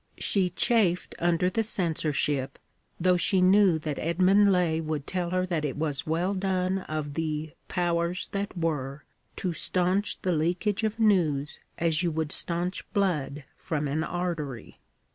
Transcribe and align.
She 0.17 0.49
chafed 0.49 1.13
under 1.19 1.47
the 1.47 1.61
censorship, 1.61 2.57
though 2.99 3.17
she 3.17 3.39
knew 3.39 3.77
that 3.77 3.99
Edmund 3.99 4.51
Laye 4.51 4.81
would 4.81 5.05
tell 5.05 5.29
her 5.29 5.45
that 5.45 5.63
it 5.63 5.77
was 5.77 6.07
well 6.07 6.33
done 6.33 6.79
of 6.79 7.13
the 7.13 7.51
'Powers 7.67 8.27
that 8.31 8.57
Were' 8.57 9.03
to 9.35 9.53
stanch 9.53 10.19
the 10.23 10.31
leakage 10.31 10.83
of 10.83 10.99
news 10.99 11.59
as 11.77 12.01
you 12.01 12.09
would 12.09 12.31
stanch 12.31 12.83
blood 12.93 13.43
from 13.55 13.87
an 13.87 14.03
artery. 14.03 14.79